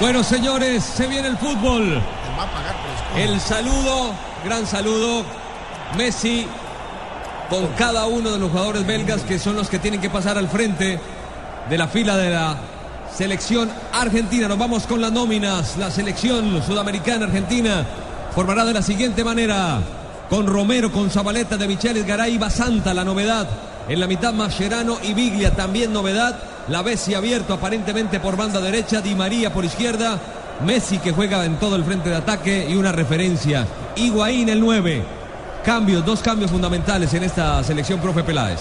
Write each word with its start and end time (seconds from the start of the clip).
Bueno, 0.00 0.24
señores, 0.24 0.82
se 0.82 1.06
viene 1.06 1.28
el 1.28 1.36
fútbol. 1.36 2.00
El 3.18 3.38
saludo, 3.38 4.14
gran 4.46 4.66
saludo. 4.66 5.24
Messi 5.98 6.46
con 7.50 7.66
cada 7.76 8.06
uno 8.06 8.30
de 8.30 8.38
los 8.38 8.50
jugadores 8.50 8.86
belgas 8.86 9.20
que 9.22 9.38
son 9.38 9.56
los 9.56 9.68
que 9.68 9.78
tienen 9.78 10.00
que 10.00 10.08
pasar 10.08 10.38
al 10.38 10.48
frente 10.48 10.98
de 11.68 11.78
la 11.78 11.86
fila 11.86 12.16
de 12.16 12.30
la 12.30 12.56
selección 13.14 13.70
argentina. 13.92 14.48
Nos 14.48 14.56
vamos 14.56 14.86
con 14.86 15.02
las 15.02 15.12
nóminas. 15.12 15.76
La 15.76 15.90
selección 15.90 16.62
sudamericana 16.62 17.26
argentina 17.26 17.84
formará 18.34 18.64
de 18.64 18.72
la 18.72 18.82
siguiente 18.82 19.22
manera. 19.22 19.82
Con 20.30 20.46
Romero, 20.46 20.90
con 20.90 21.10
Zabaleta 21.10 21.58
de 21.58 21.68
Micheles, 21.68 22.06
Garay, 22.06 22.38
Basanta, 22.38 22.94
la 22.94 23.04
novedad. 23.04 23.46
En 23.86 24.00
la 24.00 24.06
mitad 24.06 24.32
Mascherano 24.32 24.96
y 25.02 25.12
Biglia, 25.12 25.54
también 25.54 25.92
novedad. 25.92 26.38
La 26.68 26.82
Bessi 26.82 27.14
abierto 27.14 27.54
aparentemente 27.54 28.20
por 28.20 28.36
banda 28.36 28.60
derecha, 28.60 29.00
Di 29.00 29.14
María 29.14 29.52
por 29.52 29.64
izquierda. 29.64 30.18
Messi 30.64 30.98
que 30.98 31.12
juega 31.12 31.44
en 31.44 31.56
todo 31.56 31.76
el 31.76 31.84
frente 31.84 32.10
de 32.10 32.16
ataque 32.16 32.66
y 32.68 32.76
una 32.76 32.92
referencia. 32.92 33.66
Higuaín 33.96 34.48
el 34.48 34.60
9. 34.60 35.02
Cambios, 35.64 36.04
dos 36.04 36.20
cambios 36.20 36.50
fundamentales 36.50 37.12
en 37.14 37.24
esta 37.24 37.62
selección, 37.64 38.00
profe 38.00 38.22
Peláez. 38.22 38.60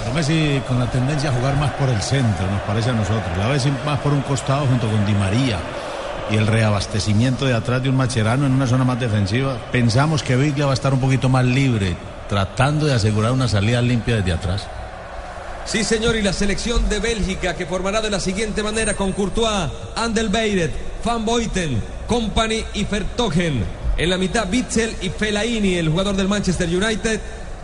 Pero 0.00 0.14
Messi 0.14 0.62
con 0.68 0.78
la 0.78 0.86
tendencia 0.86 1.30
a 1.30 1.32
jugar 1.32 1.56
más 1.56 1.72
por 1.72 1.88
el 1.88 2.00
centro, 2.00 2.46
nos 2.50 2.60
parece 2.62 2.90
a 2.90 2.92
nosotros. 2.92 3.36
La 3.38 3.48
vez 3.48 3.66
más 3.84 3.98
por 4.00 4.12
un 4.12 4.22
costado 4.22 4.66
junto 4.66 4.88
con 4.88 5.04
Di 5.06 5.14
María. 5.14 5.58
Y 6.30 6.36
el 6.36 6.46
reabastecimiento 6.46 7.46
de 7.46 7.54
atrás 7.54 7.82
de 7.82 7.88
un 7.88 7.96
Macherano 7.96 8.46
en 8.46 8.52
una 8.52 8.66
zona 8.66 8.84
más 8.84 9.00
defensiva. 9.00 9.56
Pensamos 9.72 10.22
que 10.22 10.36
Biglia 10.36 10.66
va 10.66 10.72
a 10.72 10.74
estar 10.74 10.92
un 10.92 11.00
poquito 11.00 11.30
más 11.30 11.44
libre, 11.44 11.96
tratando 12.28 12.84
de 12.84 12.92
asegurar 12.92 13.32
una 13.32 13.48
salida 13.48 13.80
limpia 13.80 14.16
desde 14.16 14.32
atrás. 14.32 14.68
Sí, 15.70 15.84
señor, 15.84 16.16
y 16.16 16.22
la 16.22 16.32
selección 16.32 16.88
de 16.88 16.98
Bélgica 16.98 17.54
que 17.54 17.66
formará 17.66 18.00
de 18.00 18.08
la 18.08 18.20
siguiente 18.20 18.62
manera 18.62 18.94
con 18.94 19.12
Courtois, 19.12 19.70
Andel 19.96 20.30
Beiret, 20.30 20.72
Van 21.04 21.26
Boyten, 21.26 21.82
Company 22.06 22.64
y 22.72 22.84
Vertogen. 22.84 23.64
En 23.98 24.08
la 24.08 24.16
mitad, 24.16 24.48
Bitzel 24.48 24.96
y 25.02 25.10
Fellaini, 25.10 25.74
el 25.74 25.90
jugador 25.90 26.16
del 26.16 26.26
Manchester 26.26 26.74
United. 26.74 27.20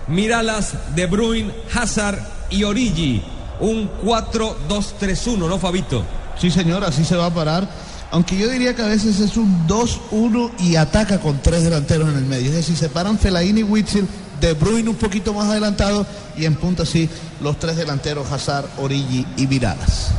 Miralas, 0.09 0.75
De 0.95 1.07
Bruyne, 1.07 1.51
Hazard 1.75 2.19
y 2.51 2.65
Origi. 2.65 3.23
Un 3.61 3.91
4-2-3-1, 4.05 5.39
¿no, 5.39 5.59
Fabito? 5.59 6.05
Sí, 6.39 6.51
señor, 6.51 6.85
así 6.85 7.07
se 7.07 7.17
va 7.17 7.27
a 7.27 7.35
parar. 7.35 7.67
Aunque 8.11 8.37
yo 8.37 8.51
diría 8.51 8.77
que 8.77 8.83
a 8.83 8.87
veces 8.87 9.19
es 9.19 9.39
un 9.39 9.67
2-1 9.67 10.51
y 10.59 10.77
ataca 10.77 11.21
con 11.21 11.41
tres 11.41 11.65
delanteros 11.65 12.11
en 12.11 12.19
el 12.19 12.27
medio. 12.27 12.51
Es 12.51 12.57
decir, 12.57 12.77
se 12.77 12.91
paran 12.91 13.19
Fellaini 13.19 13.61
y 13.61 13.63
Witzel, 13.63 14.07
De 14.41 14.53
Bruyne 14.55 14.89
un 14.89 14.97
poquito 14.97 15.33
más 15.33 15.49
adelantado 15.49 16.07
y 16.37 16.45
en 16.45 16.55
punta 16.55 16.85
sí 16.85 17.09
los 17.41 17.59
tres 17.59 17.77
delanteros 17.77 18.31
Hazard, 18.31 18.67
Origi 18.79 19.27
y 19.37 19.47
Miralas. 19.47 20.11